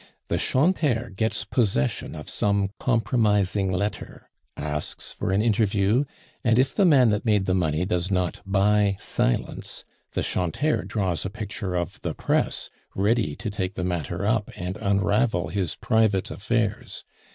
The 0.29 0.39
'chanteur' 0.39 1.11
gets 1.15 1.45
possession 1.45 2.15
of 2.15 2.27
some 2.27 2.71
compromising 2.79 3.71
letter, 3.71 4.31
asks 4.57 5.13
for 5.13 5.31
an 5.31 5.43
interview; 5.43 6.05
and 6.43 6.57
if 6.57 6.73
the 6.73 6.85
man 6.85 7.11
that 7.11 7.23
made 7.23 7.45
the 7.45 7.53
money 7.53 7.85
does 7.85 8.09
not 8.09 8.41
buy 8.43 8.97
silence, 8.99 9.85
the 10.13 10.23
'chanteur' 10.23 10.85
draws 10.85 11.23
a 11.23 11.29
picture 11.29 11.75
of 11.75 12.01
the 12.01 12.15
press 12.15 12.71
ready 12.95 13.35
to 13.35 13.51
take 13.51 13.75
the 13.75 13.83
matter 13.83 14.27
up 14.27 14.49
and 14.55 14.75
unravel 14.77 15.49
his 15.49 15.75
private 15.75 16.31
affairs. 16.31 17.05